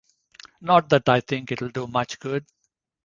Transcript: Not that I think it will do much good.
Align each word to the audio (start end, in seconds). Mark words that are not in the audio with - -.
Not 0.61 0.89
that 0.89 1.07
I 1.09 1.19
think 1.21 1.51
it 1.51 1.61
will 1.61 1.69
do 1.69 1.85
much 1.85 2.19
good. 2.19 2.47